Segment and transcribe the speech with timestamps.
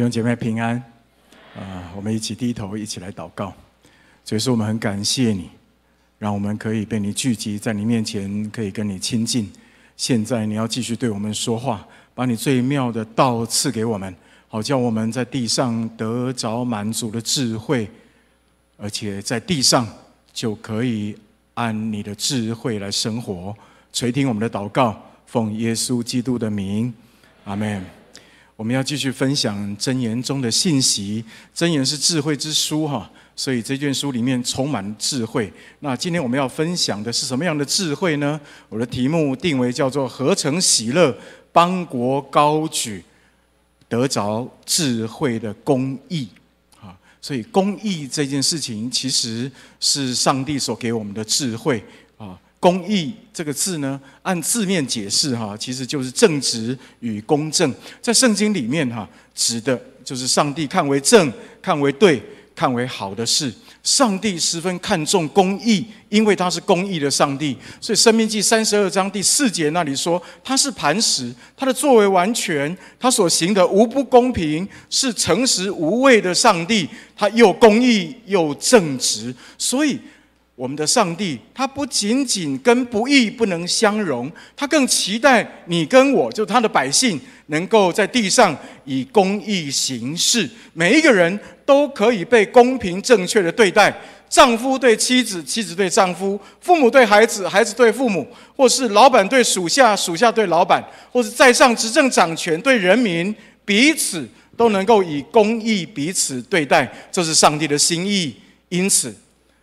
[0.00, 0.82] 弟兄姐妹平安，
[1.54, 3.52] 啊，我们一起低头，一起来祷告。
[4.24, 5.50] 所以说，我们很感谢你，
[6.18, 9.52] 让我们可以被你聚集在你面前，可以跟你亲近。
[9.98, 14.14] 现在你要继续对我们说话，把你最妙的道赐给我们，
[14.48, 17.86] 好叫我们在地上得着满足的智慧，
[18.78, 19.86] 而且在地上
[20.32, 21.14] 就可以
[21.52, 23.54] 按你的智慧来生活。
[23.92, 26.90] 垂听我们的祷告，奉耶稣基督的名，
[27.44, 27.99] 阿门。
[28.60, 31.24] 我们要继续分享箴言中的信息。
[31.56, 35.50] 箴言是智慧之书，哈，所以这卷书里面充满智慧。
[35.78, 38.38] 那今天我们要分享的是什么样的智慧呢？
[38.68, 41.16] 我的题目定为叫做“何成喜乐，
[41.52, 43.02] 邦国高举，
[43.88, 46.28] 得着智慧的公义”。
[46.82, 51.82] 啊，所以公义这件事情其实是上帝所给我们的智慧。
[52.60, 57.74] 公义这个字呢，按字面解释哈，其实就是正直与公正。
[58.02, 62.22] 在圣经里面哈，指的就是上帝看为正、看为对、
[62.54, 63.50] 看为好的事。
[63.82, 67.56] 上帝十分看重公义，因为他是公义的上帝。
[67.80, 76.86] 所以《生命记》三十二章第四节那里说，他是磐石，他的作为完全，他所行的无不公平，是诚实无畏的上帝。
[77.16, 79.98] 他又公义又正直，所以。
[80.60, 93.90] 我们的上帝，他不仅仅跟不义不能相容，他更期待你跟我，就他的百姓，能够在地上以公义行事，每一个人都可以被公平正确的对待。
[94.28, 108.36] 丈夫对妻子，妻子对丈夫，父母对孩子，孩子对父母，或是老板对属下，属下对老板，或是在上执政掌权对人民，彼此都能够以公义彼此对待，这是上帝的心意。
[108.68, 109.16] 因此。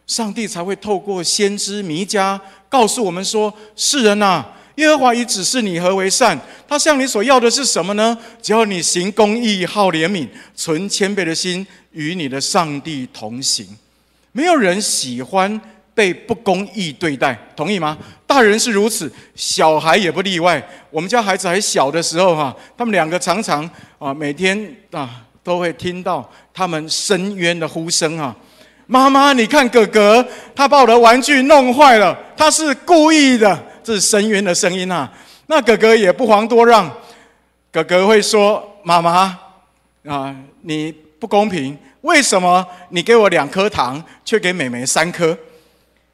[0.07, 4.43] 上帝才会透过先知弥迦告诉我们说：“世人呐，
[4.75, 6.39] 耶和华已指示你何为善。
[6.65, 8.17] 他向你所要的是什么呢？
[8.41, 13.67] 只要你行公义、好怜悯、存谦卑的心，与你的上帝同行。
[14.31, 15.59] 没有人喜欢
[15.93, 17.97] 被不公义对待，同意吗？
[18.25, 20.65] 大人是如此，小孩也不例外。
[20.89, 28.33] 我们家孩子还小的时候，哈，他们两个常常啊，每天啊，都会听到他们申冤的呼声，哈。”
[28.87, 30.25] 妈妈，你看哥哥，
[30.55, 35.11] 他把我的玩具弄坏了，他是故意的，这是深渊的声音啊。
[35.47, 36.89] 那哥哥也不遑多让，
[37.69, 39.37] 哥哥会说：“妈妈
[40.05, 40.89] 啊，你
[41.19, 45.37] 不公平，为什么你给我两颗糖，却给妹妹三颗？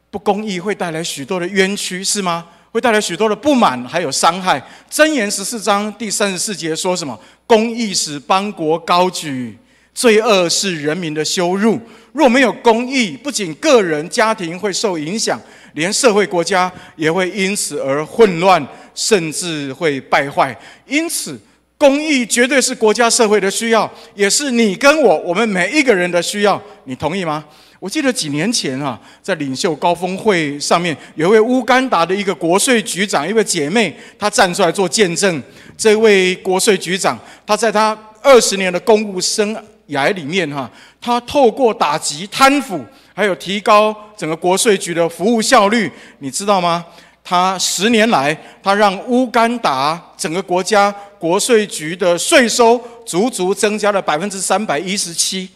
[0.09, 2.45] 不公义会带来许多的冤屈，是吗？
[2.71, 4.59] 会带来许多的不满，还有伤害。”
[4.91, 7.19] 箴言十四章第三十四节说什么？
[7.45, 9.57] 公义使邦国高举。
[9.93, 11.79] 罪恶是人民的羞辱。
[12.11, 15.39] 若没有公义，不仅个人家庭会受影响，
[15.73, 20.55] 连社会国家也会因此而混乱，甚至会败坏。
[20.85, 21.39] 因此，
[21.77, 26.61] 公义绝对是国家社会的需要，也是你跟我我们每一个人的需要。
[26.83, 27.43] 你同意吗？
[27.79, 35.41] 我记得几年前啊，在领袖高峰会上面，有一位乌干达的一个国税局长，一位姐妹，她站出来做见证。
[35.75, 39.53] 这位国税局长，他在他二十年的公务生
[39.89, 40.69] 涯里面哈，
[41.01, 42.83] 他透过打击贪腐，
[43.13, 46.85] 还有提高整个国税局的服务效率，你知道吗？
[47.23, 55.49] 他十年来，他让乌干达整个国家国税局的税收足足增加了百分之三百一十七，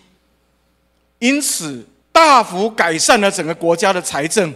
[1.20, 4.54] 因此大幅改善了整个国家的财政。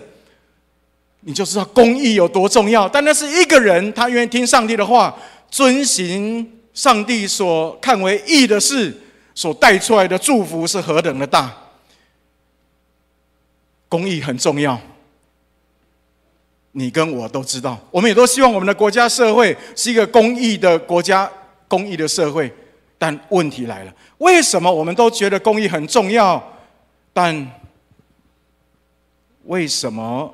[1.23, 2.89] 你就知道公益有多重要。
[2.89, 5.15] 但那是一个人，他愿意听上帝的话，
[5.51, 8.91] 遵行上帝所看为义的事。
[9.33, 11.55] 所带出来的祝福是何等的大！
[13.87, 14.79] 公益很重要，
[16.71, 21.29] 你跟我都知道，我们也都希望我们的国家社会是一个公益的国家、
[21.67, 22.53] 公益的社会。
[22.97, 26.41] 但问题来了，为什么我们都觉得公益很重要，
[27.11, 27.51] 但
[29.45, 30.33] 为什么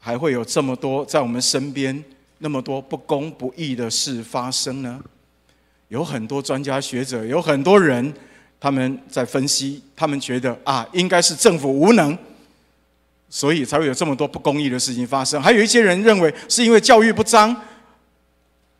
[0.00, 2.02] 还会有这么多在我们身边
[2.38, 5.00] 那么多不公不义的事发生呢？
[5.88, 8.12] 有很多专家学者，有很多人。
[8.66, 12.18] 他们在分析，他们觉得啊，应该是政府无能，
[13.30, 15.40] 所以才会有这么多不公义的事情发生。
[15.40, 17.54] 还有一些人认为是因为教育不彰，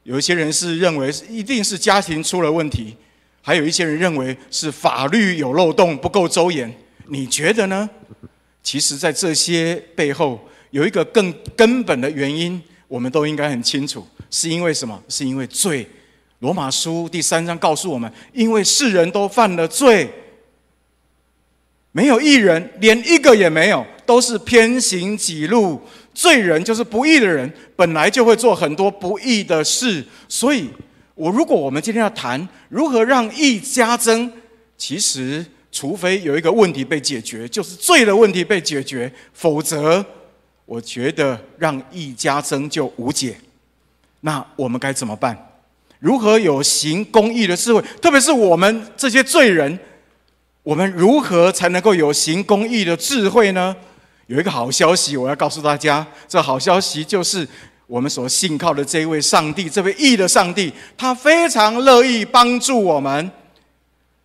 [0.03, 2.97] 有一些人是认为一定是家庭出了问题，
[3.41, 6.69] 还有一些人认为是法律有漏洞不够周延。
[7.07, 7.89] 你觉得呢？
[8.65, 15.01] 其实，在这些背后有一个更根本的原因，我们都应该很清楚，是因为什么？
[15.09, 15.89] 是因为罪。
[16.47, 20.09] 罗马书第三章告诉我们：因为世人都犯了罪，
[21.91, 25.83] 没有一人，连一个也没有，都是偏行己路。
[26.15, 30.05] 罪人就是不义的人，本来就会做很多不义的事。
[30.29, 30.71] 所以，
[31.17, 34.33] 我如果我们今天要谈如何让义加增，
[34.79, 40.07] 其实除非有一个问题被解决，就是罪的问题被解决，否则
[40.65, 43.37] 我觉得让义加增就无解。
[44.21, 45.37] 那我们该怎么办？
[45.99, 47.83] 如何有行公义的智慧？
[48.01, 49.79] 特别是我们这些罪人，
[50.63, 53.75] 我们如何才能够有行公义的智慧呢？
[54.27, 57.47] 有一个好消息，我要告诉大家，这好消息就是。
[57.89, 63.31] 我们所信靠的这一位上帝，这位义的上帝，他非常乐意帮助我们，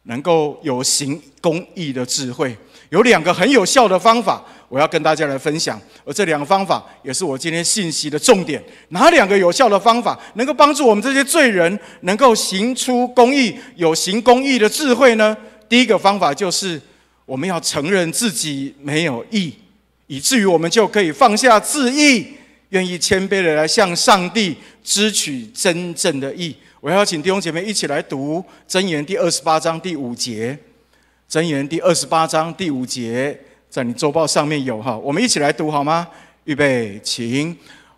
[0.05, 2.57] 能够有行公义的智慧。
[2.91, 5.79] 有两个很有效的方法，我要跟大家来分享。
[6.03, 8.61] 而这两个方法，也是我今天信息的重点。
[8.89, 15.35] 哪两个有效的方法，能够帮助我们这些罪人，能够行出公义，有行公义的智慧呢？
[15.69, 16.81] 第一个方法就是，
[17.25, 19.53] 我们要承认自己没有义，
[20.07, 22.27] 以至于我们就可以放下自义。
[22.71, 26.53] 愿意谦卑的来向上帝支取真正的义。
[26.81, 30.57] 我要请弟兄姐妹一起来读箴言第二十八章第五节。
[31.31, 33.39] 箴言第二十八章第五节，
[33.69, 36.05] 在你周报上面有哈，我们一起来读好吗？
[36.43, 37.55] 预备，请。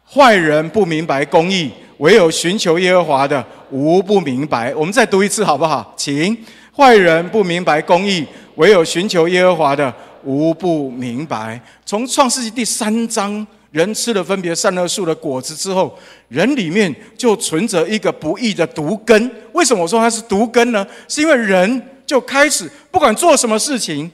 [0.08, 4.72] 坏人不明白公义，唯有寻求耶和华的，无不明白。
[4.76, 5.96] 我们再读一次好不好？
[5.98, 6.38] 请。
[6.78, 8.24] 坏人不明白公义，
[8.58, 9.92] 唯有寻求耶和华的，
[10.24, 11.60] 无不明白。
[11.88, 13.48] 从创世纪第三章。
[13.72, 15.98] 人吃了分别善恶树的果子之后，
[16.28, 19.32] 人里面就存着一个不义的毒根。
[19.54, 20.86] 为什么我说它是毒根呢？
[21.08, 21.82] 是因为人
[22.14, 24.12] 就开始不管做什么事情，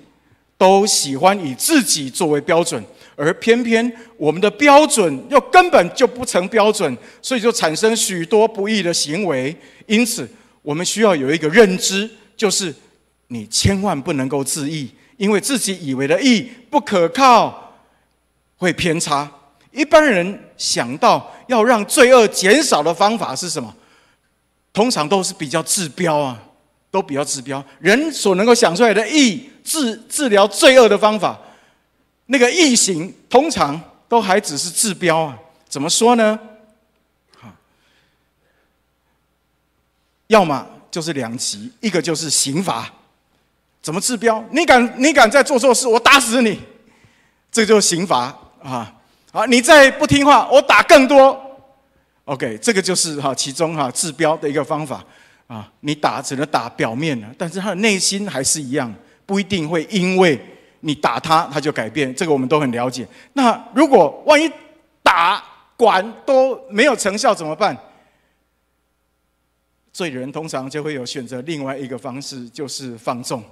[0.58, 2.82] 都喜欢以自己作为标准，
[3.18, 9.54] 而偏偏我们的标准又根本就不成标准，所以就产生许多不义的行为。
[9.86, 10.26] 因此，
[10.62, 12.74] 我们需要有一个认知，就是
[13.28, 17.76] 你千万不能够自义，因为自己以为的义不可靠，
[18.56, 19.30] 会偏差。
[19.74, 23.76] 一般人想到要让罪恶减少的方法是什么？
[24.72, 26.42] 通常都是比较治标啊，
[26.92, 27.64] 都比较治标。
[27.80, 31.40] 人所能够想出来的义治治疗罪恶的方法，
[32.28, 35.38] 那个义行通常都还只是治标啊。
[35.68, 36.40] 怎么说呢？
[37.40, 37.48] 好，
[40.28, 42.92] 要么就是两极，一个就是刑罚。
[43.82, 44.44] 怎么治标？
[44.52, 46.60] 你敢你敢再做错事，我打死你，
[47.52, 48.94] 这就是刑罚啊。
[49.32, 51.40] 好，你再不听话，我打更多。
[52.26, 55.04] OK，这个就是哈其中哈治标的一个方法
[55.50, 55.70] 啊。
[55.82, 58.94] 你打只能打表面了，但是他的内心还是一样，
[59.26, 60.40] 不一定会因为
[60.80, 62.16] 你打他他就改变。
[62.16, 63.06] 这个我们都很了解。
[63.34, 64.50] 那如果万一
[65.04, 65.44] 打
[65.76, 67.78] 管都没有成效怎么办？
[69.92, 73.44] 罪人通常就会有选择另外一个方式，就是放纵。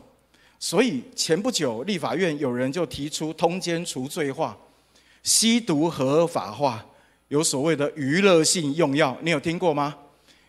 [0.59, 4.55] 所以前不久立法院有人就提出通奸除罪化。
[5.23, 6.85] 吸毒合法化，
[7.27, 9.93] 有所谓的娱乐性用药，你有听过吗？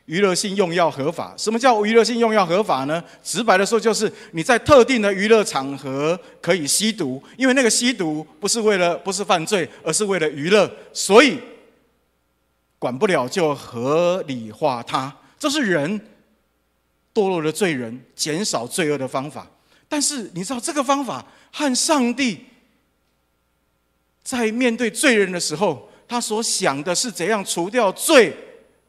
[0.08, 3.04] 娱乐性用药合法，什么叫娱乐性用药合法呢？
[3.22, 11.38] 直白的说，就是你在特定的娱乐场合可以吸毒，因为那个吸毒不是为了不是犯罪，而是为了娱乐，所以
[12.78, 15.14] 管不了就合理化它。
[15.38, 16.00] 这是人
[17.12, 19.46] 堕落的罪人减少罪恶的方法。
[19.90, 21.22] 但是你知道这个方法
[21.52, 22.46] 和上帝？
[24.22, 28.34] 在面对罪人的时候，他所想的是怎样除掉罪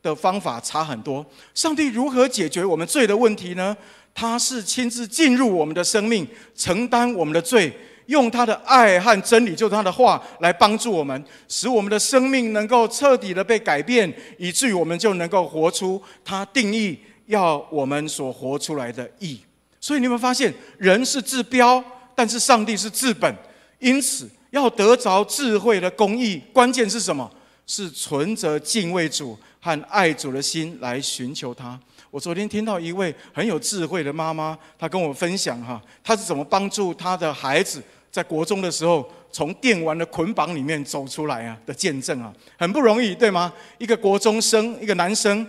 [0.01, 1.25] 的方法差很多。
[1.53, 3.75] 上帝如何解决我们罪的问题呢？
[4.13, 7.71] 他是亲自进入我们的生命，承担我们的罪，
[8.07, 19.39] 用他的爱和真理，就是他的话，来帮助我们，使我们的生命能够彻底的被改变，以至于我们就能够活出他定义要我们所活出来的义。
[19.79, 21.81] 所以你们发现，人是治标，
[22.15, 23.33] 但是上帝是治本，
[23.79, 24.29] 因此。
[24.51, 27.29] 要得着智慧的公义，关键是什么？
[27.67, 31.79] 是存着敬畏主和爱主的心来寻求他。
[32.11, 43.53] 我昨天听到一位很有智慧的妈妈，她跟我分享哈，她是怎么帮助她的孩子在国中的时候从电玩的捆绑里面走出来啊的见证啊，很不容易，对吗？
[43.77, 45.45] 一个国中生，一个男生，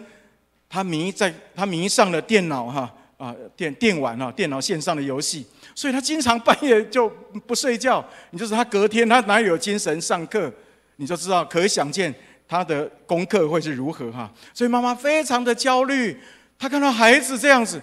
[0.69, 5.47] 他迷在他迷上了电脑哈啊电电玩啊电脑线上的游戏。
[5.75, 7.09] 所以他经常半夜就
[7.47, 10.53] 不睡觉，你就是他隔天他哪有精神上课，
[10.97, 12.15] 你就知道，可以想见
[12.51, 14.29] 他的功课会是如何哈。
[14.53, 16.21] 所以妈妈非常的焦虑，
[16.59, 17.81] 她看到孩子这样子，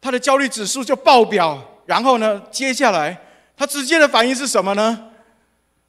[0.00, 1.60] 她的焦虑指数就爆表。
[1.86, 3.18] 然后呢，接下来
[3.56, 5.10] 她直接的反应是什么呢？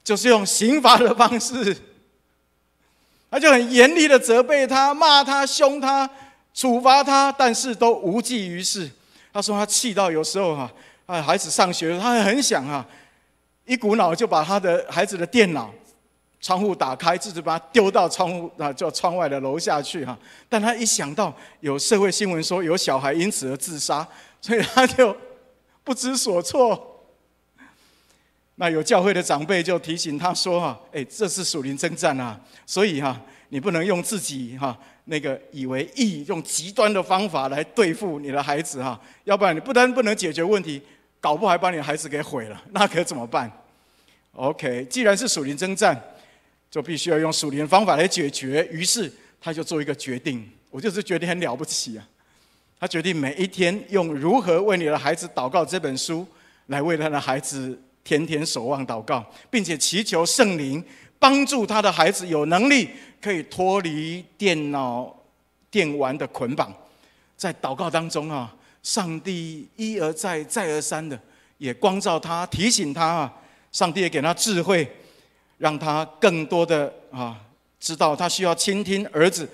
[0.02, 1.76] 就是用刑罚的方式，
[3.30, 6.08] 他就很严厉的责备他、骂他、凶他、
[6.52, 8.90] 处罚他，但是都无济于事。
[9.32, 10.68] 他说他气到有时候哈。
[11.06, 12.84] 啊孩子上学，他很想啊，
[13.64, 15.72] 一股脑就把他的孩子的电脑
[16.40, 20.16] 窗户打开，自己把它丢到窗户啊，就窗外的楼下去哈。
[20.48, 24.06] 但他一想到有社会新闻说有小孩因此而自杀，
[24.40, 25.16] 所以他就
[25.82, 26.92] 不知所措。
[28.56, 34.74] 那有教会的长辈就提醒他说：“哈，哎，这是属灵征战啊，所以哈，你不能用自己哈
[35.04, 40.80] 那个以为义，用极端的方法来对付你的孩子哈，要不然你不但不能解决问题，
[41.20, 43.50] 搞不好还把你的孩子给毁了，那可怎么办
[44.32, 46.02] ？OK，既然是属灵征战，
[46.70, 48.66] 就必须要用属灵的方法来解决。
[48.70, 52.08] 于是他就做一个决定，我就是决定很了不起啊。
[52.78, 56.26] 他决定每一天用《如何为你的孩子祷告》这本书
[56.66, 60.80] 来为他的孩子。”天天守望祷告，并且祈求圣灵
[61.18, 62.88] 帮助他的孩子有能力
[63.20, 65.12] 可以脱离电脑
[65.72, 66.72] 电玩的捆绑。
[67.36, 71.20] 在祷告当中啊，上帝一而再、再而三的
[71.58, 73.34] 也光照他，提醒他啊，
[73.72, 74.88] 上帝也给他智慧，
[75.58, 77.36] 让他更多的啊
[77.80, 79.48] 知道他需要倾听儿子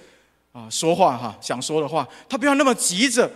[0.52, 3.30] 啊说话哈想说的话，他不要那么急着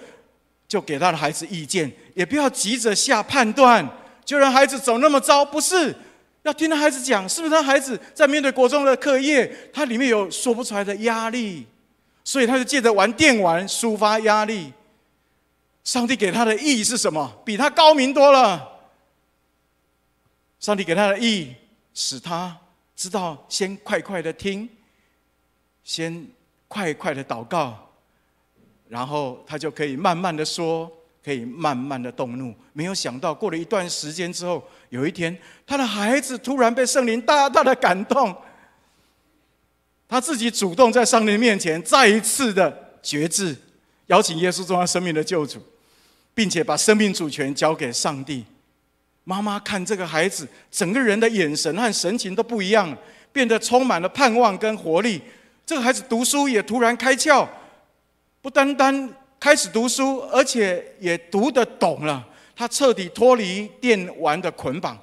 [0.69, 3.89] 就给他的孩子意见，也不要急着下判断。
[4.25, 5.95] 就让孩子走那么糟，不是
[6.43, 11.65] 要听他孩子讲，是不是他孩子在面对国中的课业，他里面有说不出来的压力，
[12.25, 14.73] 所以他就借着玩电玩抒发压力。
[15.85, 17.41] 上帝给他的意义是什么？
[17.45, 18.69] 比他高明多了。
[20.59, 21.55] 上帝给他的意义，
[21.97, 22.57] 使他
[22.95, 24.69] 知道先快快的听，
[25.83, 26.29] 先
[26.69, 27.91] 快快的祷告，
[28.88, 30.88] 然后他就可以慢慢的说。
[31.25, 35.37] 可以慢慢的动怒，没有想到过了一段时间之后，有一天
[35.67, 38.33] 他的孩子突然被圣灵大大的感动，
[40.09, 43.57] 他自己主动在上帝面前再一次的决志，
[44.07, 45.61] 邀请耶稣做他生命的救主，
[46.33, 48.45] 并且把生命主权交给上帝。
[49.28, 52.97] 妈妈看这个孩子，整个人的眼神和神情都不一样了，
[53.33, 55.21] 变得充满了盼望跟活力。
[55.66, 57.47] 这个孩子读书也突然开窍，
[58.40, 59.12] 不单单。
[59.38, 62.26] 开始读书，而且也读得懂了。
[62.56, 64.99] 他彻底脱离电玩的捆绑。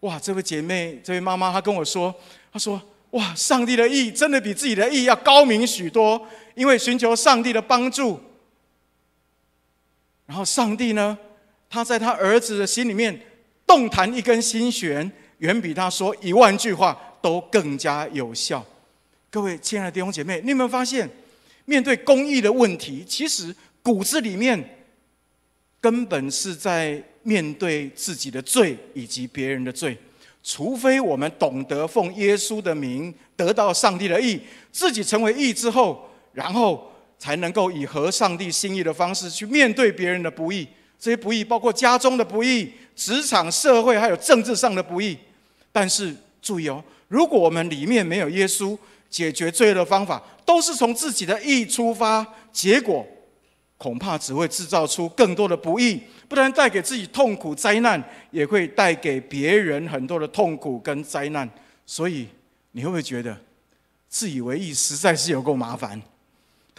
[0.00, 0.18] 哇！
[0.18, 2.14] 这位姐妹，这位妈妈，她跟我说
[2.52, 2.80] ：“她说，
[3.12, 6.20] 哇，上帝的意真的比自己的意要高明许多。
[6.54, 8.20] 因为寻求上帝的帮助，
[10.26, 11.16] 然后上帝呢，
[11.70, 13.18] 他在他儿子的心里面
[13.70, 15.08] 动弹一根心弦，
[15.38, 18.66] 远比他说一万句话都更加有效。”
[19.30, 21.08] 各位亲爱的弟兄姐妹，你有没有发现，
[21.66, 23.54] 面对公义的问题，其实……
[23.82, 24.62] 骨子里面
[25.80, 29.96] 根本是在面对自己的罪以及别人的罪，
[30.42, 34.38] 除非我们懂得奉耶稣的名得到上帝的义，
[34.70, 40.68] 自己成为义之后，然后才能够以合上帝心意的方式去面对别人的不义。
[41.00, 45.18] 这些不义包括家中的不义、职场、社会还有政治上的不义。
[45.72, 48.78] 但是注意哦，如果我们里面没有耶稣，
[49.08, 53.04] 解决罪恶的方法都是从自己的意出发，结果。
[53.78, 57.98] 恐怕只会制造出更多的不义，不但带给自己痛苦灾难，
[58.30, 61.48] 也会带给别人很多的痛苦跟灾难。
[61.86, 62.28] 所以，
[62.72, 63.34] 你会不会觉得
[64.06, 65.98] 自以为义实在是有够麻烦？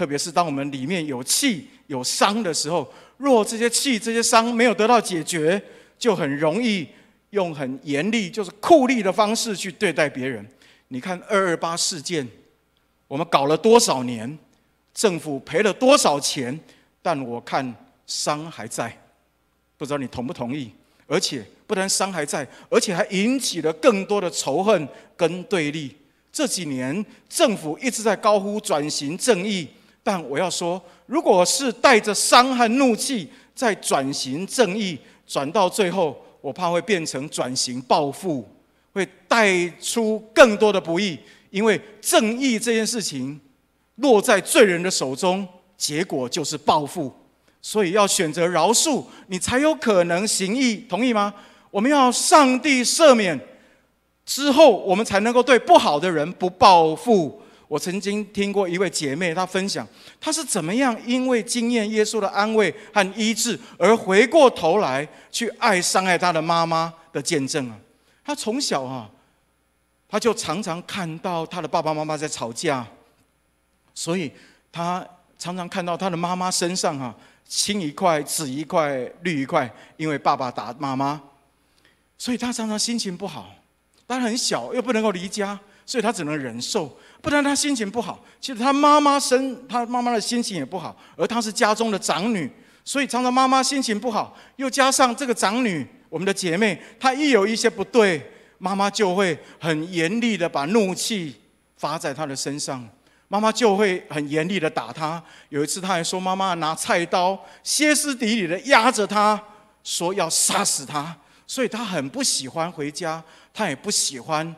[0.01, 5.61] 特别是当我们里面有气有伤的时候，若这些气这些伤没有得到解决，
[5.99, 6.87] 就很容易
[7.29, 10.43] 用很严厉，就是酷吏的方式去对待别人。
[10.87, 12.27] 你看二二八事件，
[13.07, 14.35] 我们搞了多少年，
[14.91, 16.59] 政府赔了多少钱？
[17.03, 17.75] 但我看
[18.07, 18.91] 伤还在，
[19.77, 20.71] 不知道你同不同意？
[21.05, 25.95] 而且不但伤还在，而且还引起了更多的仇恨跟对立。
[26.31, 29.67] 这几年政府一直在高呼转型正义，
[30.03, 38.47] 但我要说，如果是带着伤和怒气在转型正义，转到最后，我怕会变成转型报复，
[38.93, 41.19] 会带出更多的不义。
[41.49, 43.39] 因为正义这件事情
[43.95, 45.47] 落在罪人的手中。
[45.77, 47.11] 结果就是报复，
[47.59, 51.33] 所以要选择饶恕，你才有可能行义，同意吗？
[51.71, 53.39] 我们要上帝赦免
[54.23, 57.41] 之后，我们才能够对不好的人不报复。
[57.71, 59.87] 我曾经听过一位姐妹，她分享
[60.19, 67.79] 她是怎么样因为经验耶稣的安慰和医治，而回过头来去爱伤害她的妈妈的见证啊。
[68.25, 69.09] 她从小啊，
[70.09, 72.85] 她就常常看到她的爸爸妈妈在吵架，
[73.93, 74.29] 所以
[74.69, 75.07] 她。
[75.41, 77.15] 常常看到她的妈妈身上哈
[77.47, 81.19] 青一块紫一块绿一块，因为爸爸打妈妈，
[82.15, 83.51] 所以她常常心情不好。
[84.05, 86.97] 但很小又不能够离家，所以他只能忍受。
[87.21, 92.51] 不然他心情不好，其实他妈妈生他妈妈的心情也不好，而他是家中的长女，
[92.83, 101.35] 所以常常妈妈心情不好，又加上这个长女我们的姐妹，她一有一些不对，妈妈就会很严厉的把怒气
[101.77, 102.87] 发在她的身上，
[103.27, 105.23] 妈妈就会很严厉的打她。
[105.49, 109.41] 有一次她还说，妈妈拿菜刀歇斯底里的压着她，
[109.83, 111.15] 说要杀死她。
[111.47, 113.23] 所以她很不喜欢回家，
[113.53, 114.55] 她也不喜欢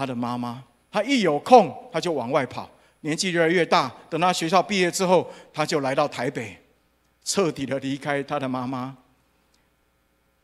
[0.00, 0.64] 他的妈妈。
[0.90, 2.68] 他一有空他就往外跑，
[3.00, 6.58] 年纪越来越大，等他学校毕业之后，他就来到台北，
[7.22, 8.96] 彻底的离开他的妈妈。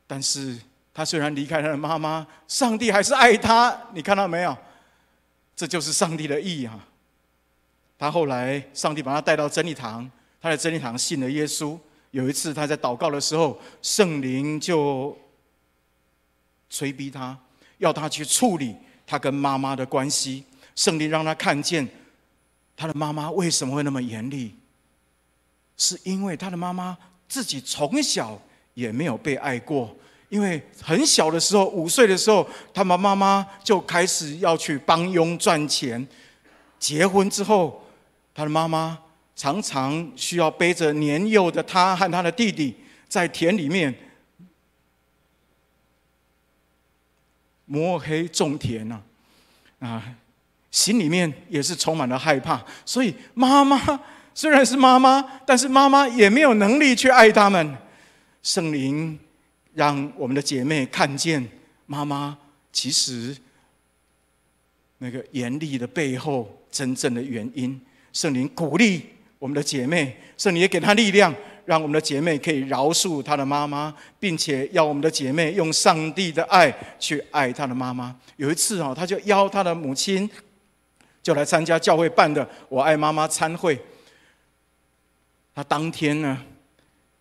[0.06, 0.58] 但是。
[0.96, 3.78] 他虽然离开他的妈妈，上帝还是爱他。
[3.92, 4.56] 你看到没有？
[5.54, 6.88] 这就是上帝的意啊！
[7.98, 10.10] 他后来，上帝把他带到真理堂，
[10.40, 11.78] 他在真理堂信了耶稣。
[12.12, 15.14] 有一次他在祷告的时候，圣灵就
[16.70, 17.38] 催逼他，
[17.76, 18.74] 要他去处理
[19.06, 20.44] 他跟妈妈的关系。
[20.74, 21.88] 圣灵让他看见
[22.76, 24.54] 他的妈妈为什么会那么严厉，
[25.76, 28.38] 是因为他的妈妈自己从小
[28.74, 29.96] 也没有被爱过。
[30.28, 36.04] 因为很小的时候，五岁的时候，他们妈妈就开始要去帮佣赚钱。
[36.78, 37.82] 结婚之后，
[38.34, 38.98] 他的妈妈
[39.36, 42.74] 常常需要背着年幼的他和他的弟弟，
[43.08, 43.94] 在田里面
[47.66, 49.00] 摸黑种田呐，
[49.78, 50.02] 啊，
[50.70, 52.64] 心里面也是充满了害怕。
[52.84, 54.00] 所以妈妈
[54.34, 57.76] 虽然是妈妈，但是妈妈也没有能力去爱他们。
[58.42, 59.18] 圣灵。
[59.76, 61.46] 让我们的姐妹看见
[61.84, 62.38] 妈妈
[62.72, 63.36] 其实
[64.96, 67.78] 那个严厉的背后真正的原因。
[68.10, 69.04] 圣灵鼓励
[69.38, 71.34] 我们的姐妹，圣灵也给她力量，
[71.66, 78.16] 让我们的姐妹可以饶恕她的妈妈，并且要我们的姐妹用上帝的爱去爱她的妈妈。
[78.36, 80.28] 有一次啊，她就邀她的母亲
[81.22, 83.78] 就来参加教会办的“我爱妈妈”餐会。
[85.54, 86.38] 她当天呢，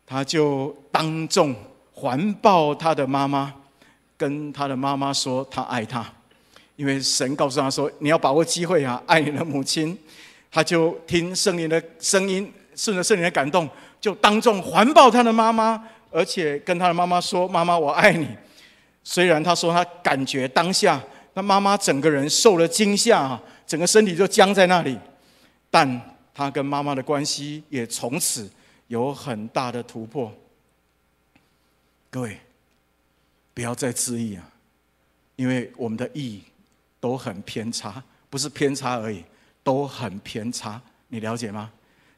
[0.06, 1.54] 她就当众。
[1.98, 3.54] 环抱他的妈妈，
[4.18, 6.06] 跟他的妈妈说他爱他，
[6.76, 9.98] 因为神告诉他说：“你要把握机会啊，爱你的母亲。”
[10.52, 18.28] 他就听圣灵的声音，顺着圣灵的感动，就当众环抱他的妈妈，而且跟他的妈妈说：“妈妈，我爱你。”
[19.04, 21.02] 虽然他说他感觉当下
[21.34, 24.98] 他妈妈整个人受了惊吓，整个身体就僵在那里，
[25.70, 26.02] 但
[26.34, 28.50] 他跟妈妈的关系也从此
[28.88, 30.34] 有很大的突破。
[32.10, 32.40] 各位，
[33.54, 34.50] 不要再质疑啊！
[35.36, 36.44] 因为我们的意义
[37.00, 39.24] 都很偏差，不是偏差而已，
[39.64, 40.82] 都很偏差。
[41.10, 41.70] 你了解吗？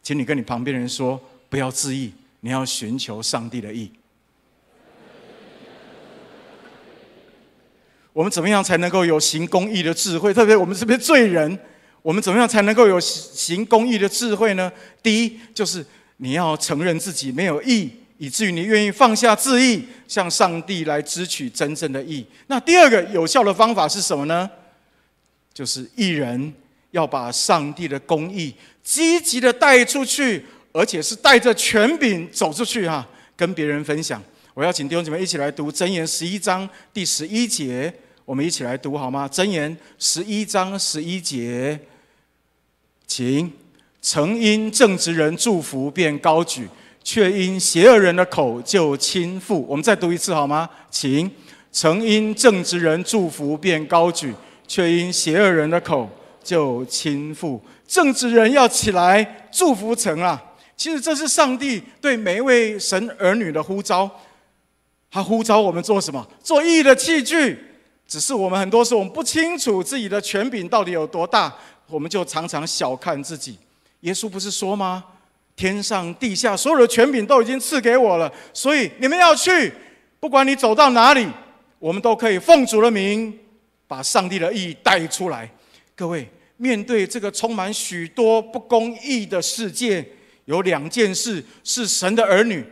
[0.03, 3.91] 请你跟你旁边人说，不要自意，你要寻求上帝的意。
[8.13, 10.33] 我们怎么样才能够有行公义的智慧？
[10.33, 11.57] 特别我们这边罪人，
[12.01, 14.71] 我们怎么样才能够有行公义的智慧呢？
[15.03, 15.85] 第一，就是
[16.17, 17.91] 你要承认自己没有义。
[18.19, 22.25] 以至于你愿意放下自义，向上帝来支取真正的义。
[22.47, 24.49] 那第二个有效的方法是什么呢？
[25.53, 26.51] 就是一人
[26.89, 30.43] 要把上帝的公义积极的带出去，
[30.77, 33.03] 而且是带着权柄走出去哈，
[33.35, 34.21] 跟别人分享。
[34.53, 37.91] 我要请弟兄姐妹一起来读箴言十一章第十一节，
[38.25, 39.27] 我们一起来读好吗？
[39.27, 41.79] 箴言十一章十一节，
[43.07, 43.51] 请，
[44.01, 46.67] 曾因正直人祝福便高举。
[47.03, 49.59] 却因邪恶人的口就倾覆。
[49.59, 50.69] 我们再读一次好吗？
[50.91, 51.31] 请，
[51.71, 54.33] 曾因正直人祝福便高举，
[54.67, 56.09] 却因邪恶人的口
[56.43, 57.57] 就倾覆。
[57.87, 60.43] 正直人要起来祝福城啊！
[60.77, 64.09] 其实这是上帝对每一位神儿女的呼召。
[65.09, 66.25] 他呼召我们做什么？
[66.41, 67.57] 做义的器具。
[68.07, 71.53] 只是我们很多时候我们不清楚自己的权柄到底有多大，
[71.87, 73.57] 我们就常常小看自己。
[74.01, 75.03] 耶稣不是说吗？
[75.55, 79.73] 天上地下所有的权柄都已经赐给我了，所以你们要去，
[80.19, 81.27] 不管你走到哪里，
[81.79, 83.37] 我们都可以奉主的名，
[83.87, 85.49] 把上帝的意义带出来。
[85.95, 90.07] 各位，面对这个充满许多不公义的世界，
[90.47, 92.65] 有两件事是神的儿女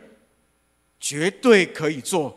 [0.99, 2.35] 绝对可以做，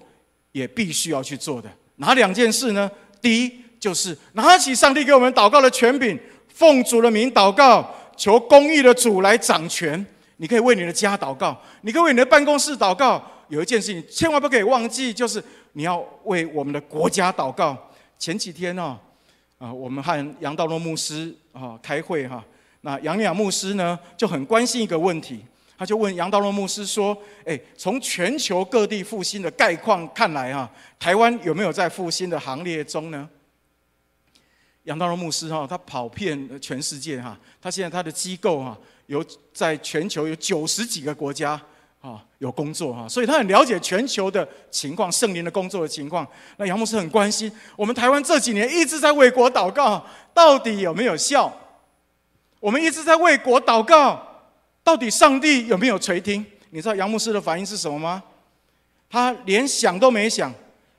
[0.53, 1.70] 也必须要去做的。
[1.96, 2.90] 哪两件事呢？
[3.20, 10.05] 第一，就是拿起上帝给我们祷告的权柄，奉主的名祷告，求公义的主来掌权。
[10.38, 13.24] 你可以为你的家祷告，你可以为你的办公室祷告。
[13.48, 17.77] 有一件事情千万不可以忘记，就是你要为我们的国家祷告。
[18.18, 18.98] 前几天呢，
[19.59, 22.44] 啊，我们和杨道洛牧师啊开会哈，
[22.88, 25.44] 那杨亮牧师呢就很关心一个问题，
[25.77, 33.29] 他就问杨道洛牧师说：“诶，从全球各地复兴的概况看来啊，台湾有没有在复兴的行列中呢？”
[34.85, 38.74] 杨道洛牧师哈，他跑遍全世界哈，他现在他的机构哈。
[39.05, 39.22] 有
[39.53, 41.61] 在全球有九十几个国家，
[42.01, 46.27] 啊有工作哈，所以他很了解全球的情况，圣灵的工作的情况。
[46.57, 51.55] 那杨牧师很关心我们台湾这几年一直在为国祷告，到底有没有效？
[52.61, 54.21] 我们一直在为国祷告，
[54.83, 56.44] 到底上帝有没有垂听？
[56.71, 58.23] 你知道杨牧师的反应是什么吗？
[59.09, 60.53] 他连想都没想，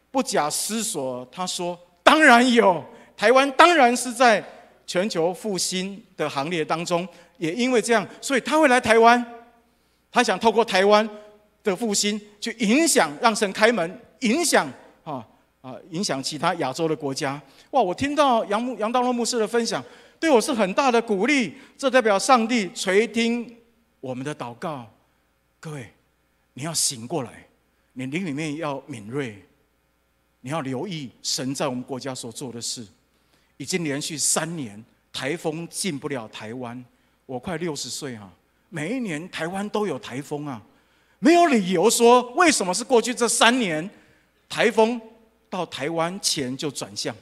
[0.10, 2.84] 不假思索，他说：“当然有，
[3.16, 4.44] 台湾当然是在
[4.88, 7.08] 全球复兴的行列当中。
[7.38, 9.24] 也因为这样，所以他会来台湾，
[10.12, 11.08] 他想透过台湾
[11.64, 14.68] 的复兴去影响，让神开门，影响
[15.04, 15.26] 啊
[15.62, 17.40] 啊，影响其他亚洲的国家。
[17.72, 17.82] 哇！
[17.82, 19.82] 我听到杨牧杨道洛牧师的分享，
[20.20, 21.56] 对我是很大的鼓励。
[21.78, 23.58] 这代表上帝垂听
[24.00, 24.92] 我们的祷告。
[25.60, 25.94] 各位，
[26.54, 27.46] 你要醒过来。”
[27.94, 29.44] 你灵里面要敏锐，
[30.40, 32.86] 你要留意神在我们国家所做的事。
[33.58, 36.82] 已经连续三年台风进不了台湾，
[37.26, 38.32] 我快六十岁啊，
[38.70, 40.62] 每一年台湾都有台风啊，
[41.18, 43.90] 没有理由说为什么是过去这三年
[44.48, 45.02] 台风
[45.50, 47.14] 到台湾前就转向，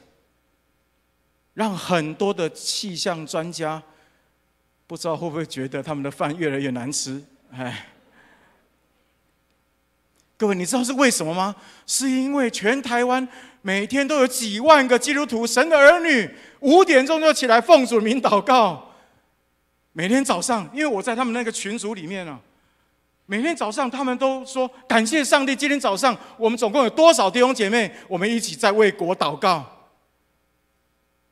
[1.57, 3.81] 让很多的气象专家
[4.85, 7.19] 不知道会不会觉得他们的饭越来越难吃，
[7.51, 7.87] 哎。
[10.37, 11.55] 各位，你知道是为什么吗？
[11.87, 13.27] 是因为全台湾
[13.63, 18.93] 每天都有几万个基督徒、神的儿女，五点钟就起来奉主名祷告。
[19.93, 22.39] 每天早上，因为我在他们那个群组里面啊，
[23.25, 25.55] 每天早上他们都说感谢上帝。
[25.55, 27.91] 今天早上我们总共有多少弟兄姐妹？
[28.07, 29.65] 我们一起在为国祷告，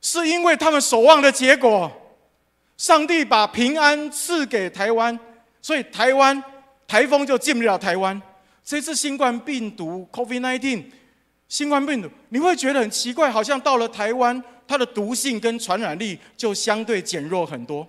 [0.08, 1.90] 是因为他们守望的结果。
[2.76, 5.18] 上帝把平安赐给台湾，
[5.60, 6.40] 所以台湾
[6.86, 8.20] 台风就进不了台湾。
[8.62, 10.84] 这次新冠病毒 （COVID-19），
[11.48, 17.84] 新冠病毒你会觉得很奇怪，好像到了台湾，它的毒性跟传染力就相对减弱很多。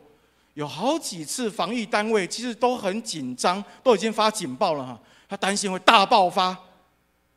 [0.56, 5.00] 有好几次防疫单位其实都很紧张，都已经发警报了哈，
[5.30, 6.58] 他担心会大爆发。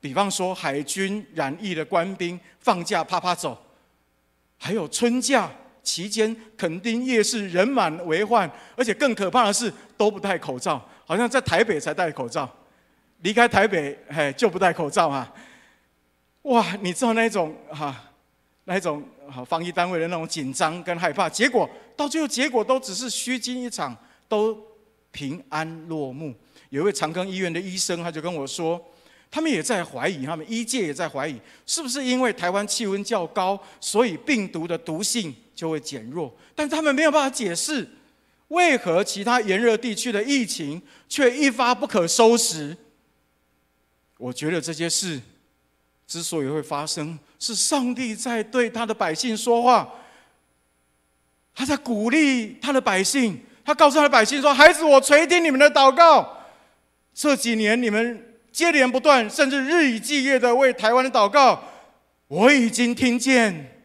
[0.00, 3.60] 比方说海军染疫的官兵放假啪啪走，
[4.62, 5.50] 还有春假
[5.82, 12.48] 期间垦丁夜市人满为患，而且更可怕的是都不戴口罩，好像在台北才戴口罩。
[13.22, 15.32] 离开台北，嘿，就不戴口罩哈。
[16.42, 17.96] 哇，你知道那种哈，
[18.64, 19.02] 那一种
[19.46, 23.96] 防疫单位的那种紧张跟害怕，结果到最后结果都只是虚惊一场，
[24.28, 24.58] 都
[25.10, 26.34] 平安落幕。
[26.68, 28.78] 有一位长庚医院的医生，他就跟我说，
[29.30, 36.34] 他们也在怀疑，他们医界也在怀疑，是不是因为台湾气温较高，所以病毒的毒性就会减弱？
[36.54, 37.88] 但他们没有办法解释，
[38.48, 42.76] 为何其他炎热地区的疫情却一发不可收拾。
[44.18, 45.20] 我觉得这些事
[46.06, 49.88] 之所以会发生，是上帝在对他的百姓说话，
[51.54, 56.36] 他在鼓励他的百姓，他告诉他的百姓说：“孩子，我垂听你们的祷告。
[57.14, 61.62] 这几年你们接连不断，甚至日以继夜的为台湾的祷告，
[62.28, 63.82] 我已经听见。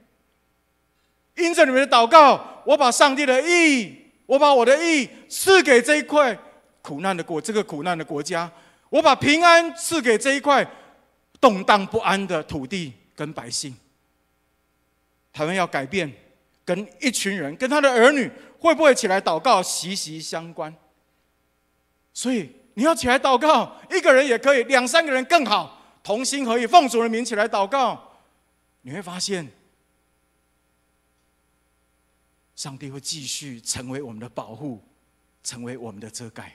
[1.36, 6.38] 因着你们的祷告，我把上帝的意，我把我的意赐给这一块
[6.82, 8.52] 苦难的国，这个苦难的国家。”
[8.90, 10.66] 我把平安赐给这一块
[11.42, 13.76] 动荡不安的土地跟百姓。
[15.34, 16.10] 台湾要改变，
[16.64, 20.74] 跟一群人、跟他的儿女会不会起来祷告息息相关。
[22.14, 28.14] 所以你要起来祷告，一个人也可以，两三个人更好，同心合意，奉主的名起来祷告。
[28.82, 29.52] 你会发现，
[32.56, 34.82] 上帝会继续成为我们的保护，
[35.44, 36.54] 成为我们的遮盖。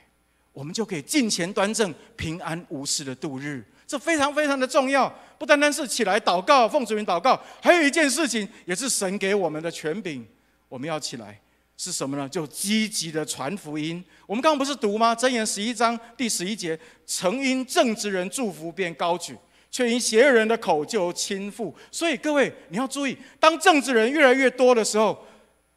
[0.52, 5.12] 我们就可以敬虔端正、平安无事的度日，这非常非常的重要。
[5.38, 10.26] 不单单是起来祷告、奉主名祷告，还有一件事情，也是神给我们的权柄，
[10.68, 11.40] 我们要起来
[11.82, 12.28] 是什么呢？
[12.28, 14.04] 就积极的传福音。
[14.26, 15.14] 我们刚刚不是读吗？
[15.14, 19.34] 箴言十一章第十一节：曾因正直人祝福便高举，
[19.70, 21.72] 却因邪恶人的口就倾覆。
[21.90, 25.24] 所以各位你要注意，当正直人越来越多的时候，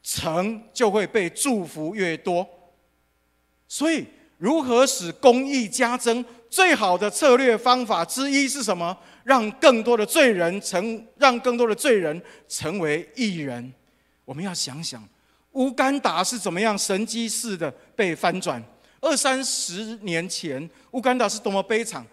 [0.02, 2.46] 城就会被祝福越多。
[3.70, 4.06] 所以。
[4.40, 6.26] 如何使公义加增？
[6.50, 8.98] 最好的策略方法之一是什么？
[9.24, 13.74] 让更多的罪人成，让更多的罪人成为义人。
[14.26, 15.02] 我们要想想，
[15.54, 18.64] 乌干达是怎么样神机似的被翻转？
[19.02, 22.06] 二三十年前，乌干达是多么悲惨！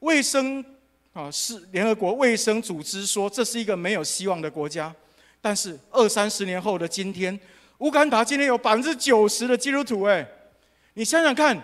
[0.00, 0.64] 卫生
[1.12, 4.94] 啊，是联合国卫生组织说这是一个没有希望的国家。
[5.40, 7.38] 但是二三十年后的今天，
[7.78, 10.26] 乌干达今天有百分之九十的基督徒，哎。
[10.94, 11.56] 你想想看，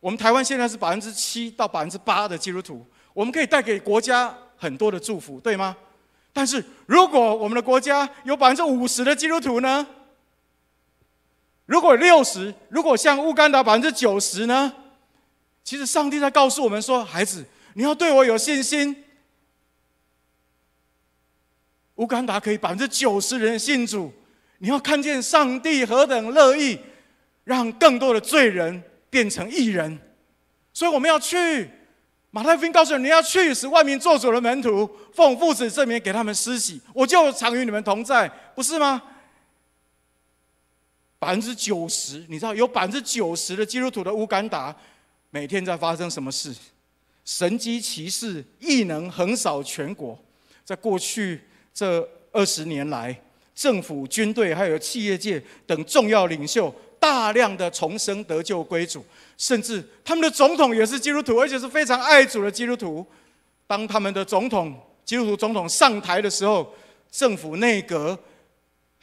[0.00, 5.74] 我们台湾现在是百分之七到百分之八的基督徒，我们可以带给国家很多的祝福，对吗？
[6.32, 9.86] 但是如果我们的国家有百分之五十的基督徒呢？
[11.66, 14.72] 如果六十，如果像乌干达百分之九十呢？
[15.62, 19.04] 其实上帝在告诉我们说：“孩子，你要对我有信心。”
[21.96, 24.12] 乌干达可以百分之九十人信主，
[24.58, 26.78] 你要看见上帝何等乐意
[27.44, 29.98] 让更多的罪人变成义人，
[30.72, 31.70] 所以我们要去。
[32.30, 39.00] 马太福音告诉你，你要去使万民作主的门徒，奉父子圣名给他们施洗，我就常与你们同在，不是吗？
[41.24, 44.76] 百分之九十，你知道有百分之九十的基督徒的乌干达，
[45.30, 46.54] 每天在发生什么事？
[47.24, 50.18] 神迹奇事异能横扫全国，
[50.66, 51.40] 在过去
[51.72, 53.18] 这二十年来，
[53.54, 59.02] 政府、军队还有企业界等重要领袖，大量的重生得救归主。
[59.38, 63.02] 甚至他们的总统也是基督徒，而且是非常爱主的基督徒。
[63.66, 66.70] 当他们的总统基督徒总统上台的时候，
[67.10, 68.18] 政府内阁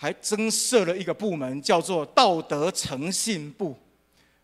[0.01, 3.77] 还增设了一个部门，叫做道德诚信部。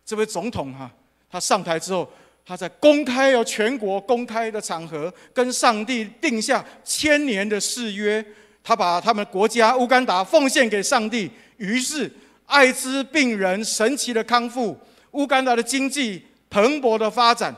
[0.06, 0.88] 这位总统哈，
[1.28, 2.08] 他上台之后，
[2.46, 8.24] 他在公开要全国公开的场合，跟上帝定下千年的誓约。
[8.62, 12.08] 他把他们国家乌干达奉献给上帝，于是
[12.46, 14.78] 艾滋病人神奇的康复。
[15.10, 17.52] 乌干达的经济蓬勃的发展，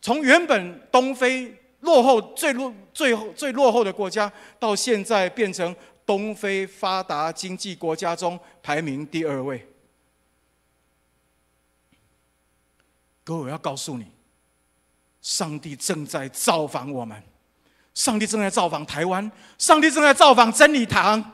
[0.00, 5.76] 从原本东非落后最落最后最落后的国家，到现在变成
[6.12, 9.66] 东非发达经济国家中排名第二位。
[13.24, 14.04] 各位，我要告诉你，
[15.22, 17.22] 上帝正在造访我们，
[17.94, 21.32] 上帝正在造访台湾，上帝正在造访真理堂。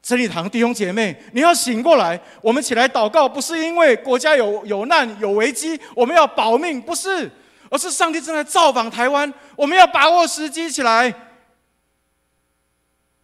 [0.00, 2.18] 真理堂弟兄姐妹，你要醒过来！
[2.40, 7.30] 我们起来祷告，不是因为国家有有难有危机，我们要保命，不是，
[7.70, 11.14] 而是上帝正在造访台湾，我们要把握时机起来，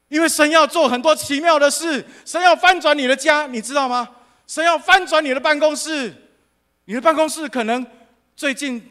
[0.09, 4.09] 因为神要做很多奇妙的事，神要翻转你的家，你知道吗？
[4.47, 6.12] 神要翻转你的办公室，
[6.87, 7.87] 你的办公室可能
[8.35, 8.88] 最近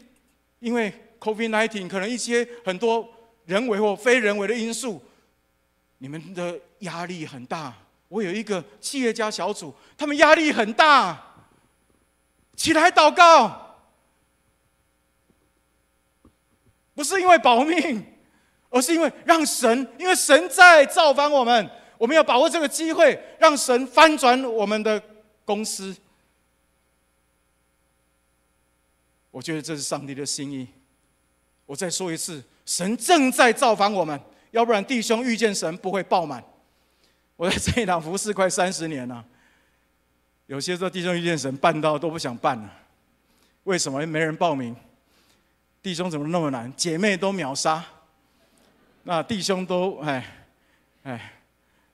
[0.60, 3.08] 因为 COVID-19，可能一些很多
[3.46, 5.02] 人为或非人为的因素。
[5.98, 7.74] 你们的压力很大，
[8.06, 11.24] 我有一个企业家小组，他们压力很大。
[12.54, 13.80] 起来祷告，
[16.94, 18.04] 不是因为保命，
[18.70, 25.02] 而是因为让神，因为神在造访我们，我们要把握这个机会，让神翻转我们的
[25.44, 25.96] 公司。
[29.30, 30.66] 我觉得这是上帝的心意。
[31.66, 34.20] 我再说一次，神正在造访我们。
[34.50, 36.42] 要不然弟兄遇见神不会爆满。
[37.36, 39.24] 我在这一堂服侍快三十年了，
[40.46, 42.72] 有些时候弟兄遇见神办到都不想办了。
[43.64, 44.04] 为什么？
[44.06, 44.74] 没人报名。
[45.82, 46.72] 弟兄怎么那么难？
[46.74, 47.84] 姐妹都秒杀。
[49.08, 50.22] 那弟兄都哎
[51.04, 51.32] 哎，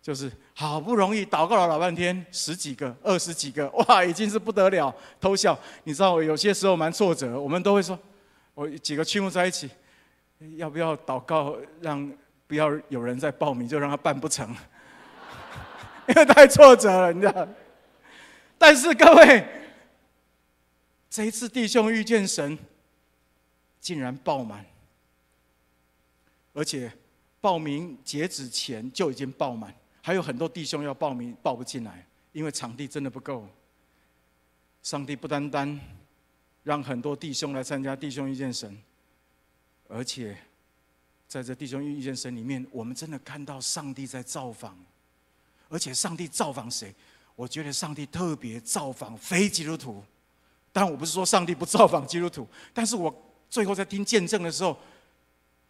[0.03, 5.57] 就是好不容易祷告了老半天，十几个、二十几个， 哇，已经是不得了，偷笑。
[5.85, 7.97] 你知道我有些时候蛮挫折，我们都会说，
[8.55, 9.71] 我几个区牧在一起，
[10.57, 12.13] 要不要祷告让？
[12.47, 14.55] 不要有人再报名，就让他办不成，
[16.07, 17.49] 因为太挫折了，你知道。
[18.59, 19.47] 但是各位，
[21.09, 22.59] 这一次弟兄遇见神，
[23.81, 24.67] 竟然爆满，
[26.53, 26.93] 而且
[27.45, 32.03] 报名截止前就已经爆满，还有很多弟兄要报名报不进来，
[32.33, 33.47] 因为场地真的不够。
[34.83, 35.79] 上帝不单单
[36.63, 38.75] 让很多弟兄来参加弟兄遇见神，
[39.89, 40.35] 而且。
[41.27, 44.79] 在这弟兄遇见神里面，我们真的看到上帝在造访，
[45.69, 46.95] 而且上帝造访谁？
[47.35, 50.05] 我觉得上帝特别造访非基督徒。
[50.73, 53.13] 当然，我不是说上帝不造访基督徒，但是我
[53.51, 54.79] 最后在听见证的时候，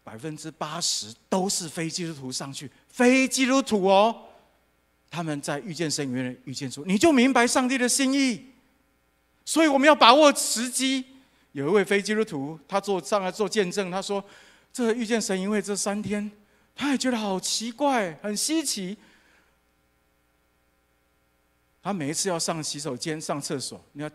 [0.04, 4.14] 百分之八十都是非基督徒上去，非基督徒哦，
[5.10, 8.46] 他们在遇见神里面遇见主，你就明白上帝的心意。
[9.44, 11.04] 所以我们要把握时机。
[11.50, 14.24] 有一位非基督徒，他做上来做见证，他说。
[14.72, 16.28] 这遇见神，因为这三天，
[16.74, 18.98] 他也觉得好奇怪，很稀奇。
[21.80, 24.10] 他每一次要上洗手间、上厕所，你看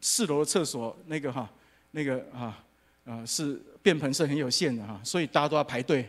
[0.00, 1.50] 四楼的厕所那个哈，
[1.90, 2.64] 那个啊
[3.04, 6.08] 啊是便盆是很有限的哈，所以大家都要排队。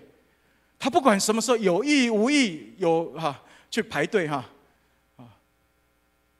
[0.77, 4.43] 他不管什么时候有意无意有哈去排队哈
[5.15, 5.23] 啊，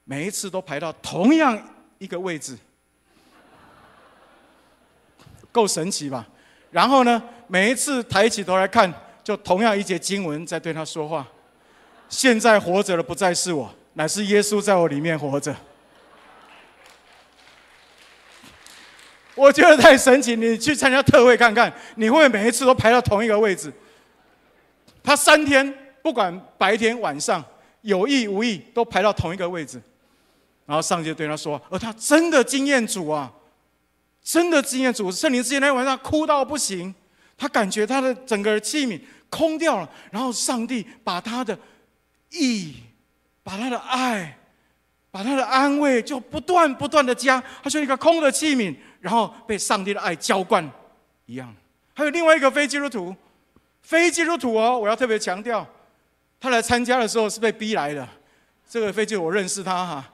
[0.04, 1.58] 每一次都排到同样
[2.00, 2.58] 一个位置，
[5.52, 6.28] 够神奇吧？
[6.72, 8.92] 然后呢，每一次抬起头来看，
[9.24, 11.28] 就同样一节经文在对他说话。
[12.10, 15.56] 现在活着的不再是我，乃是耶稣在我里面活着。
[19.36, 23.72] 我觉得太神奇，你去参加特会看看，你会不会每一次都排到同一个位置。
[25.04, 27.44] 他三天不管白天晚上，
[27.82, 29.82] 有意无意都排到同一个位置。
[30.66, 33.32] 然后上帝就对他说：“而他真的经验主啊。”
[34.24, 36.94] 真的经验主圣灵之前那天晚上哭到不行，
[37.36, 41.58] 他感觉他的整个器皿空掉了，然后上帝把他的
[42.30, 42.76] 意、
[43.42, 44.38] 把他的爱、
[45.10, 50.66] 把他的安慰，就不断不断的加，他像一个空的器皿，然后被上帝的爱浇灌
[51.26, 51.54] 一样。
[51.94, 53.14] 还有另外一个非基督徒，
[53.82, 55.68] 非基督徒哦，我要特别强调，
[56.40, 58.08] 他来参加的时候是被逼来的。
[58.70, 60.10] 这个非基督我认识他哈，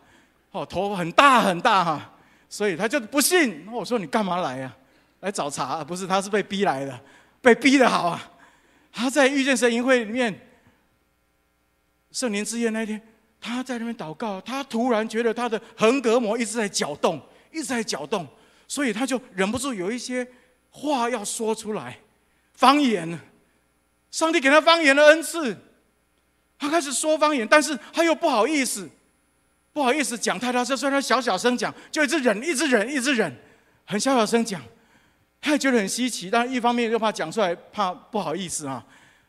[0.49, 2.13] 哦，头很大很大哈。
[2.49, 3.67] 所以他就不信。
[3.71, 4.75] 我说你干嘛来呀？
[5.19, 5.83] 来找茬？
[5.83, 6.99] 不是，他是被逼来的，
[7.41, 8.31] 被逼的好啊。
[8.93, 10.33] 他在遇见神营会里面，
[12.11, 13.01] 圣灵之夜那天，
[13.41, 17.21] 他在那边祷告，他突然觉得他的横膈膜一直在搅动，
[17.51, 18.25] 一直在搅动，
[18.67, 20.27] 所以他就忍不住有一些
[20.69, 21.99] 话要说出来，
[22.53, 23.19] 方言。
[24.09, 25.55] 上帝给他方言的恩赐，
[26.57, 28.89] 他开始说方言，但是他又不好意思。
[29.73, 33.31] 不好意思讲太大声，所以他小小声讲，就一直忍，一直忍，一直忍，
[33.85, 34.59] 很小小声讲。
[35.39, 38.83] 他也觉得很稀奇，但是一方面又怕讲出来，怕不好意思啊，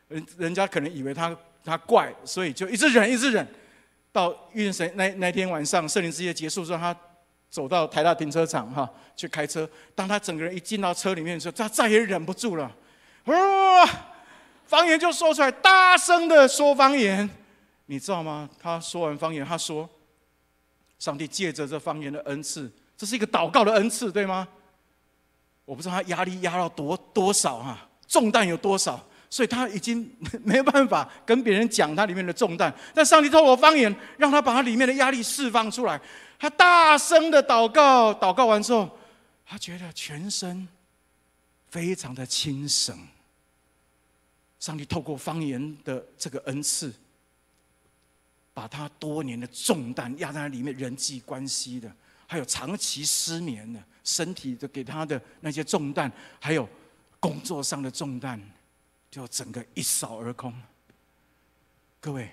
[0.07, 3.47] 人人家可能以为他他怪，所以就一直忍，一直忍。
[4.11, 6.97] 到遇见神那那天晚上，圣灵之夜结束之后，他
[7.49, 9.69] 走到台大停车场哈去开车。
[9.95, 12.71] 当他整个人一进到车里面的时候，他再也忍不住了，
[13.25, 13.35] 哇，
[14.65, 17.29] 方言就说出来，大声的说方言，
[17.87, 18.49] 你知道吗？
[18.59, 19.89] 他说完方言，他说。
[20.99, 24.45] 上帝借着这方言的恩赐，这是一个祷告的恩赐，对吗？
[25.63, 30.09] 我不知道他压力压到多多少哈，重担有多少，所以他已经
[30.43, 32.73] 没有办法跟别人讲他里面的重担。
[32.93, 35.99] 但上帝透过方言，让他把他里面的压力释放出来。
[36.37, 38.89] 他大声的祷告，祷告完之后，
[39.45, 40.67] 他觉得全身
[41.69, 42.97] 非常的轻省。
[44.59, 46.93] 上帝透过方言的这个恩赐。
[48.51, 51.89] 把他多年的重担压在里面，人际关系的，
[52.27, 56.11] 还有长期失眠的，身体的给他的那些重担，
[56.41, 56.67] 还有
[57.21, 58.37] 工作上的重担，
[59.11, 60.53] 就整个一扫而空。
[61.99, 62.29] 各位，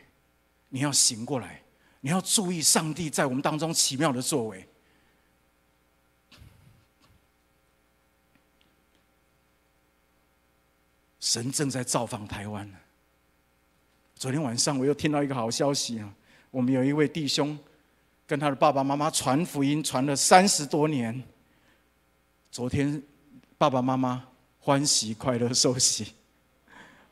[0.69, 1.63] 你要醒过来，
[2.01, 4.69] 你要注意上帝在我们当中奇妙的作为。
[11.21, 12.71] 神正在造访台湾。
[14.15, 16.15] 昨天晚上我又听到一个好消息啊！
[16.51, 17.59] 我们有一位弟兄，
[18.27, 21.23] 跟他的爸爸妈妈传福音传了三十多年。
[22.51, 23.03] 昨天
[23.59, 24.27] 爸爸妈妈
[24.61, 26.15] 欢喜快乐受洗，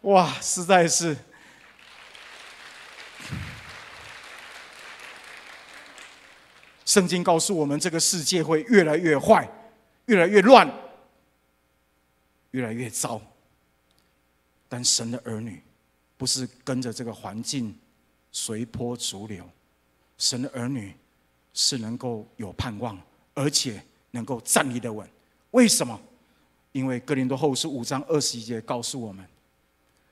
[0.04, 0.32] 哇！
[0.40, 1.14] 实在是，
[6.86, 9.46] 圣经告诉我们，这个世界会越来越坏，
[10.06, 10.70] 越来越乱，
[12.52, 13.20] 越来越糟。
[14.68, 15.62] 但神的儿女。
[16.16, 17.76] 不是跟着这个环境
[18.30, 19.44] 随波逐流，
[20.16, 20.94] 神的儿女
[21.52, 22.98] 是能够有盼望，
[23.34, 25.06] 而且能够站立得稳。
[25.50, 26.00] 为什么？
[26.70, 29.26] 因为哥林多后书五章二十一节告诉我们，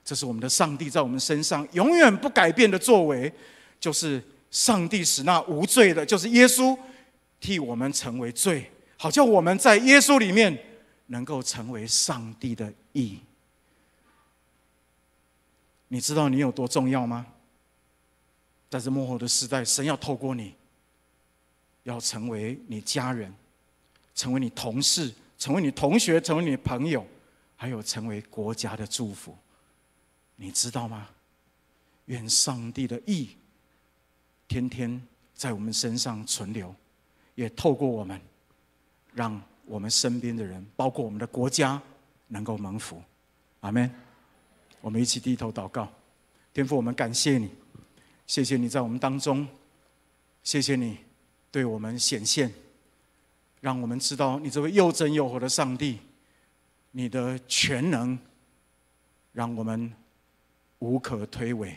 [0.04, 3.32] 这是我们的上帝在我们身上永远不改变的作为，
[3.78, 6.76] 就是上帝使那无罪的，就是耶稣
[7.40, 10.58] 替我们成为罪，好叫我们在耶稣里面
[11.06, 13.18] 能够成为上帝的义。
[15.88, 17.26] 你知道你有多重要吗？
[18.70, 20.54] 在这幕后的时代，神要透过你，
[21.82, 23.32] 要成为你家人，
[24.14, 27.06] 成为你同事，成为你同学，成为你朋友，
[27.54, 29.36] 还有成为国家的祝福。
[30.42, 31.08] 你知道吗？
[32.06, 33.28] 愿上帝的意
[34.48, 35.00] 天天
[35.32, 36.74] 在我们身上存留，
[37.36, 38.20] 也透过我们，
[39.14, 41.80] 让我们身边的人，包括我们的国家，
[42.26, 43.00] 能够蒙福。
[43.60, 43.88] 阿门。
[44.80, 45.88] 我们一起低头祷告，
[46.52, 47.48] 天父，我们感谢你，
[48.26, 49.46] 谢谢你在我们当中，
[50.42, 50.98] 谢谢你
[51.52, 52.52] 对我们显现，
[53.60, 56.00] 让我们知道你这位又真又活的上帝，
[56.90, 58.18] 你的全能，
[59.30, 59.92] 让我们
[60.82, 61.74] 无可推诿。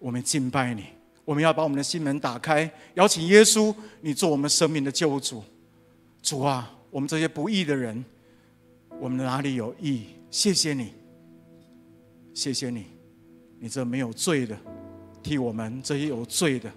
[0.00, 0.86] 我们敬拜你，
[1.24, 5.40] 我们要把我们的心门打开，邀请耶稣，你做我们生命的救主。
[6.20, 8.04] 主啊，我们这些不义的人，
[8.98, 10.06] 我们哪里有义？
[10.32, 10.92] 谢谢你。
[12.34, 12.86] 谢谢你，
[13.60, 14.58] 你这没有罪的，
[15.22, 16.72] 替我们这些有罪的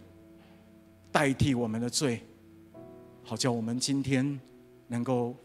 [1.11, 2.21] 代替我们的罪，
[3.23, 4.39] 好叫我们今天
[4.87, 5.35] 能够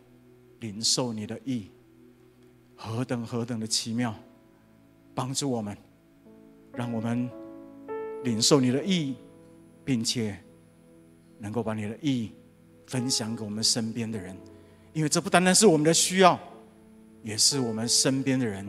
[0.58, 1.70] 领受你的义，
[2.74, 4.14] 何等何等的奇妙！
[5.14, 5.76] 帮助我们，
[6.74, 7.28] 让我们
[8.24, 9.16] 领受你的义，
[9.84, 10.38] 并且
[11.38, 12.32] 能够把你的义
[12.86, 14.36] 分享给我们身边的人，
[14.92, 16.38] 因为这不单单是我们的需要，
[17.22, 18.68] 也是我们身边的人。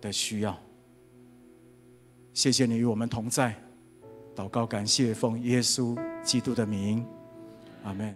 [0.00, 0.54] 的需要，
[2.34, 3.54] 谢谢你与我们同在，
[4.36, 7.02] 祷告感谢奉耶稣基督的名，
[7.84, 8.12] 阿门。